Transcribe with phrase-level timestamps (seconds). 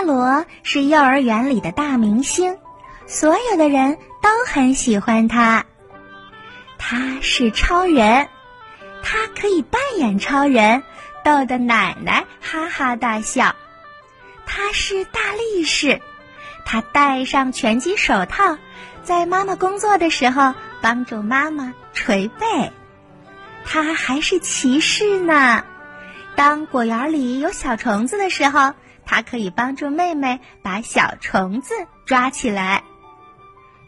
[0.00, 2.56] 阿罗是幼儿园里的大明星，
[3.06, 5.66] 所有的人都很喜欢他。
[6.78, 8.26] 他是超人，
[9.02, 10.82] 他可以扮演超人，
[11.22, 13.54] 逗得奶奶哈哈大笑。
[14.46, 16.00] 他是大力士，
[16.64, 18.56] 他戴上拳击手套，
[19.02, 22.72] 在妈妈工作的时候帮助妈妈捶背。
[23.66, 25.62] 他还是骑士呢，
[26.36, 28.72] 当果园里有小虫子的时候，
[29.10, 31.74] 他可以帮助妹妹把小虫子
[32.06, 32.84] 抓起来。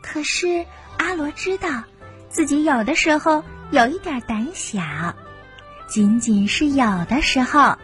[0.00, 0.64] 可是
[0.96, 1.84] 阿罗知道，
[2.30, 4.80] 自己有的时候有一点胆小，
[5.86, 7.76] 仅仅是有的时候，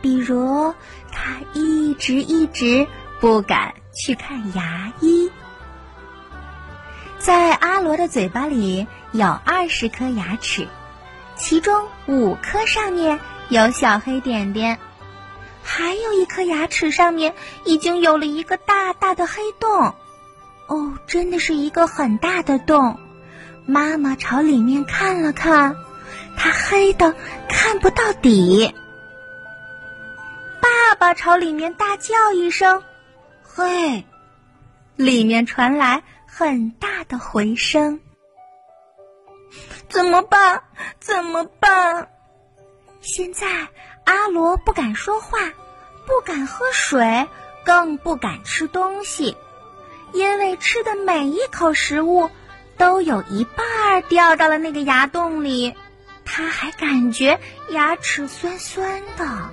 [0.00, 0.72] 比如
[1.10, 2.86] 他一直一直
[3.18, 5.28] 不敢去看牙医。
[7.18, 10.68] 在阿罗的嘴巴里有二十颗牙齿。
[11.34, 13.18] 其中五颗上面
[13.48, 14.78] 有小黑点点，
[15.66, 19.94] 还有一颗牙齿上面已经有了一个大大的黑洞。
[20.68, 23.00] 哦，真的是一个很大的洞。
[23.66, 25.76] 妈妈朝里面看了看，
[26.36, 27.16] 它黑的
[27.48, 28.72] 看不到底。
[30.60, 32.84] 爸爸朝里面大叫一声
[33.42, 34.04] ：“嘿！”
[34.94, 38.00] 里面传来很大的回声。
[39.88, 40.62] 怎么办？
[41.00, 42.08] 怎么办？
[43.00, 43.46] 现在
[44.06, 45.38] 阿罗不敢说话，
[46.06, 47.28] 不敢喝水，
[47.64, 49.36] 更不敢吃东西，
[50.12, 52.30] 因为吃的每一口食物
[52.78, 55.74] 都有一半掉到了那个牙洞里。
[56.24, 57.40] 他还感觉
[57.70, 59.50] 牙齿酸酸的。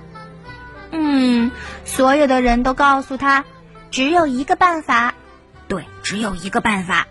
[0.90, 1.50] 嗯，
[1.84, 3.44] 所有的人都告诉他，
[3.90, 5.14] 只有一个办法。
[5.66, 7.06] 对，只有一个办法。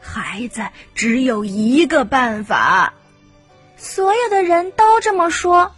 [0.00, 0.62] 孩子
[0.94, 2.94] 只有一个办法，
[3.76, 5.74] 所有的人都这么说。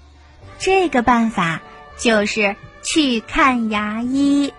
[0.61, 1.61] 这个办法
[1.97, 4.55] 就是去看牙医。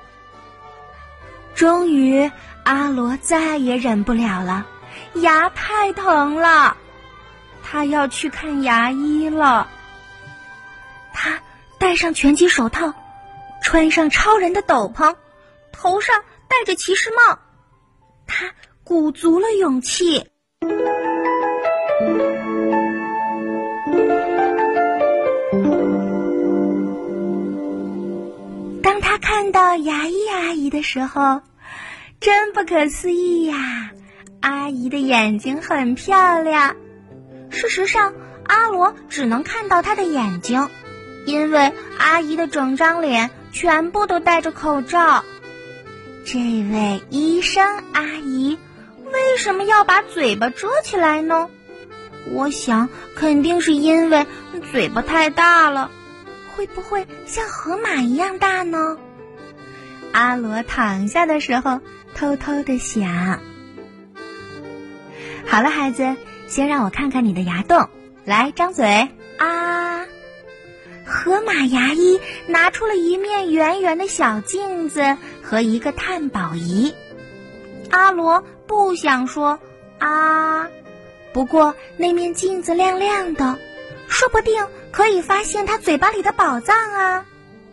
[1.56, 2.30] 终于，
[2.64, 4.66] 阿罗再也忍不了了，
[5.14, 6.76] 牙太疼了，
[7.64, 9.70] 他要去看牙医了。
[11.14, 11.40] 他
[11.78, 12.94] 戴上拳击手套，
[13.64, 15.16] 穿上超人的斗篷，
[15.72, 17.40] 头上戴着骑士帽，
[18.28, 18.52] 他。
[18.84, 20.28] 鼓足了勇气。
[29.34, 31.42] 看到牙医阿姨的时候，
[32.20, 33.92] 真不可思议呀！
[34.42, 36.76] 阿姨的眼睛很漂亮。
[37.50, 38.14] 事实上，
[38.46, 40.68] 阿罗只能看到她的眼睛，
[41.26, 45.24] 因为阿姨的整张脸全部都戴着口罩。
[46.26, 48.60] 这位医生阿姨。
[49.06, 51.50] 为什么要把嘴巴遮起来呢？
[52.34, 54.28] 我想肯定是因为
[54.74, 55.90] 嘴巴太大了。
[56.54, 58.98] 会不会像河马一样大呢？
[60.12, 61.80] 阿罗躺下的时候
[62.16, 63.40] 偷偷的想。
[65.46, 66.16] 好了，孩子，
[66.48, 67.90] 先让我看看你的牙洞。
[68.26, 70.06] 来，张嘴啊！
[71.06, 76.94] 河马牙医拿出了一面圆圆的小镜子和一个探宝仪。
[77.90, 78.44] 阿罗。
[78.68, 79.60] 不想说
[80.00, 80.70] 啊，
[81.34, 83.60] 不过那面镜子亮亮的，
[84.08, 87.26] 说不定可以发现他嘴巴里的宝藏啊！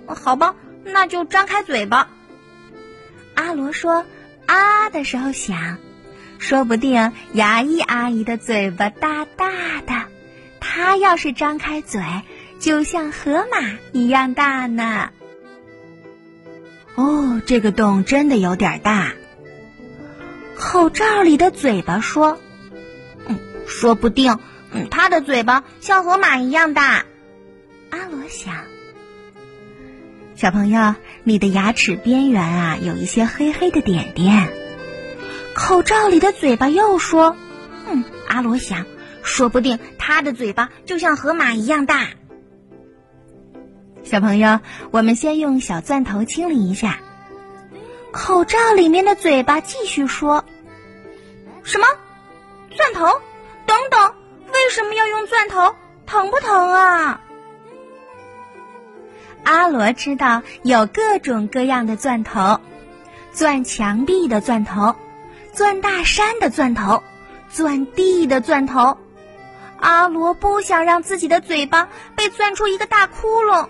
[0.09, 2.09] 好吧，那就张开嘴巴。
[3.39, 4.05] 阿罗说
[4.47, 5.79] 啊的时候想，
[6.41, 10.07] 说不定牙医阿姨的嘴巴大大的，
[10.59, 12.03] 她要是张开嘴，
[12.59, 15.11] 就像河马一样大呢。
[16.97, 19.13] 哦，这个洞真的有点大。
[20.57, 22.41] 口罩里的嘴巴说
[23.29, 23.39] ：“嗯，
[23.69, 24.37] 说不定，
[24.73, 27.05] 嗯，他的嘴巴像河马一样大。”
[27.91, 28.65] 阿罗想。
[30.35, 30.95] 小朋友，
[31.29, 34.51] 你的牙齿边缘啊，有一些黑黑的点点。
[35.55, 37.37] 口罩里的嘴巴又说
[37.87, 38.87] ：“嗯，阿罗想，
[39.23, 42.07] 说不定他的嘴巴就像河马一样大。”
[44.05, 44.61] 小朋友，
[44.91, 46.99] 我们先用小钻头清理一下。
[48.11, 50.47] 口罩里面的嘴巴继续说
[51.63, 51.87] ：“什么？
[52.75, 53.05] 钻头？
[53.67, 54.15] 等等，
[54.47, 55.77] 为什么要用钻头？
[56.07, 57.21] 疼不疼啊？”
[59.45, 62.61] 阿罗知道有各种各样的钻头：
[63.33, 64.95] 钻墙壁的钻头，
[65.53, 67.03] 钻大山的钻头，
[67.51, 68.99] 钻地的钻头。
[69.81, 73.69] 阿罗不想让自己的嘴巴被钻出一个大窟窿，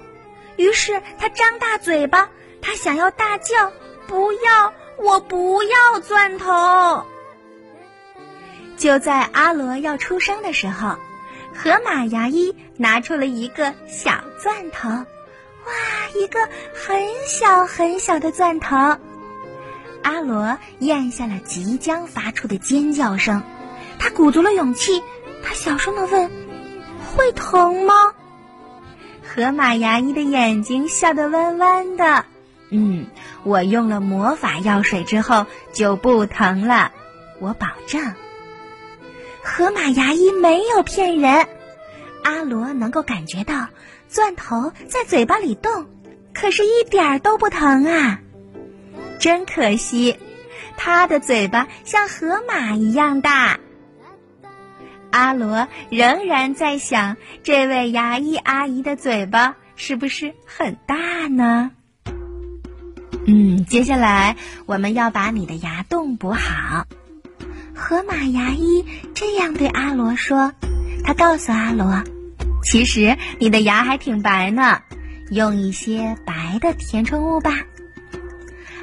[0.56, 2.30] 于是他张大嘴巴，
[2.62, 3.72] 他想要大叫。
[4.06, 4.72] 不要！
[5.00, 7.04] 我不要钻头。
[8.78, 10.96] 就在阿罗要出生的时候，
[11.54, 15.04] 河马牙医拿出了一个小钻头。
[15.66, 15.72] 哇，
[16.14, 16.38] 一个
[16.74, 18.76] 很小很小的钻头。
[20.02, 23.42] 阿罗咽下了即将发出的尖叫声，
[23.98, 25.02] 他鼓足了勇气，
[25.42, 26.30] 他小声的问
[27.14, 27.94] ：“会疼吗？”
[29.28, 32.24] 河马牙医的眼睛笑得弯弯的。
[32.70, 33.06] 嗯，
[33.44, 36.92] 我用了魔法药水之后就不疼了，
[37.40, 38.14] 我保证。
[39.42, 41.46] 河马牙医没有骗人，
[42.22, 43.68] 阿罗能够感觉到
[44.08, 45.86] 钻头在嘴巴里动，
[46.32, 48.20] 可是一点儿都不疼啊！
[49.18, 50.16] 真可惜，
[50.76, 53.58] 他的嘴巴像河马一样大。
[55.10, 61.70] 阿罗仍然在想，这位牙医阿姨的嘴巴是不是很大呢？
[63.26, 66.86] 嗯，接下来我们要把你的牙洞补好。
[67.74, 68.84] 河马牙医
[69.14, 70.52] 这样对阿罗说
[71.04, 72.02] ：“他告诉阿罗，
[72.70, 74.82] 其实你的牙还挺白呢，
[75.30, 77.52] 用一些白的填充物吧。”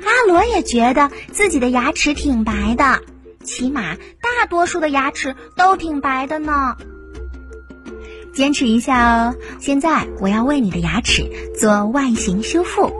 [0.04, 3.02] 阿罗也觉得自己的牙齿挺白的，
[3.44, 6.76] 起码大多数的牙齿都挺白的呢。
[8.34, 9.36] 坚持一下哦！
[9.60, 12.92] 现在我要为你的牙齿做外形修复。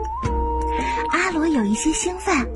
[1.10, 2.48] 阿罗有一些兴奋，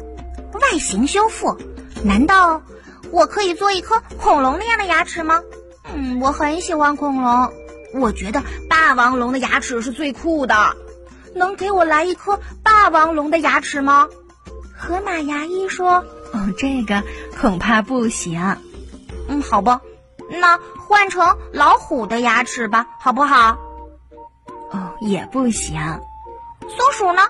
[0.54, 1.58] 外形修复？
[2.04, 2.62] 难道
[3.10, 5.42] 我可以做一颗恐龙那样的牙齿吗？
[5.92, 7.52] 嗯，我很喜欢恐龙，
[7.94, 10.76] 我觉得霸王龙的牙齿是最酷的。
[11.34, 14.08] 能给我来一颗霸王龙的牙齿吗？
[14.76, 17.02] 河马牙医说：“哦，这个
[17.40, 18.56] 恐怕不行。
[19.28, 19.80] 嗯，好吧，
[20.28, 23.58] 那换成老虎的牙齿吧，好不好？
[24.72, 25.78] 哦，也不行。
[26.68, 27.22] 松鼠呢？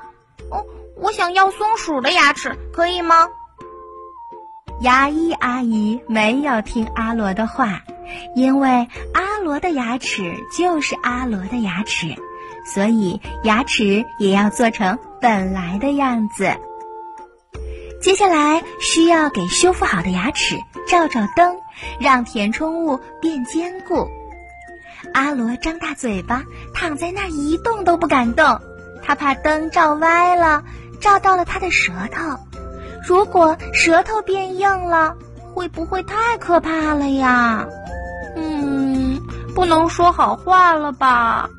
[0.51, 0.65] 哦。”
[1.03, 3.27] 我想要松鼠的牙齿，可以吗？
[4.83, 7.81] 牙医阿姨没有听阿罗的话，
[8.35, 12.17] 因为阿罗的牙齿就是阿罗的牙齿，
[12.67, 16.57] 所以牙齿也要做成本来的样子。
[18.01, 21.57] 接下来需要给修复好的牙齿照照灯，
[21.99, 24.09] 让填充物变坚固。
[25.12, 26.43] 阿罗张大嘴巴，
[26.75, 28.61] 躺在那儿一动都不敢动，
[29.03, 30.62] 他怕灯照歪了。
[31.01, 32.39] 照到了他的舌头，
[33.07, 35.17] 如果舌头变硬了，
[35.55, 37.67] 会不会太可怕了呀？
[39.50, 41.50] 不能说好话了吧？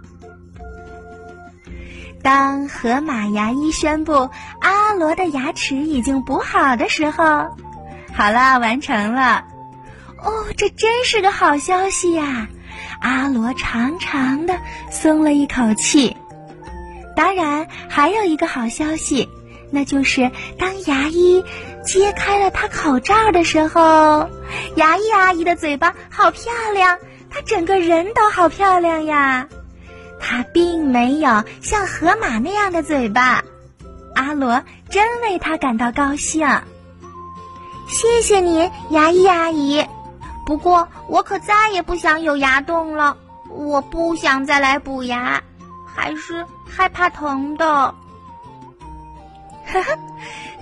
[2.23, 4.29] 当河马牙医宣布
[4.59, 7.55] 阿罗的牙齿已经补好的时候，
[8.13, 9.45] 好了，完成了。
[10.23, 12.47] 哦，这真是个好消息呀！
[13.01, 14.55] 阿罗长长的
[14.91, 16.15] 松了一口气。
[17.15, 19.27] 当然，还有一个好消息，
[19.71, 20.29] 那就是
[20.59, 21.43] 当牙医
[21.83, 24.29] 揭开了他口罩的时候，
[24.75, 26.99] 牙医阿姨的嘴巴好漂亮，
[27.31, 29.47] 她整个人都好漂亮呀。
[30.19, 33.43] 她并没有像河马那样的嘴巴，
[34.13, 36.47] 阿罗真为她感到高兴。
[37.87, 39.83] 谢谢您，牙医阿姨。
[40.45, 43.17] 不过我可再也不想有牙洞了，
[43.49, 45.41] 我不想再来补牙。
[45.93, 47.95] 还是害怕疼的。
[49.71, 49.97] 呵呵，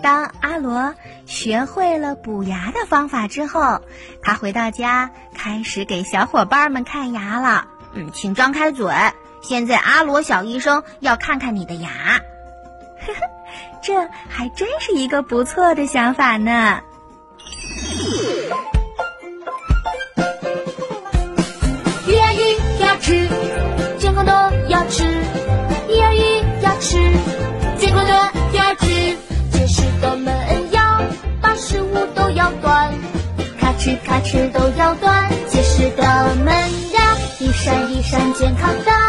[0.03, 0.93] 当阿罗
[1.25, 3.81] 学会了补牙的方法之后，
[4.21, 7.67] 他回到家开始给小伙伴们看牙了。
[7.93, 8.93] 嗯，请张开嘴，
[9.41, 11.89] 现在阿罗小医生要看看你的牙。
[11.89, 13.19] 呵呵，
[13.81, 16.81] 这还真是一个不错的想法呢。
[22.07, 23.27] 牙医牙齿，
[23.97, 25.03] 健康的牙齿。
[25.09, 25.28] 吃
[37.69, 39.08] 一闪一闪健康的。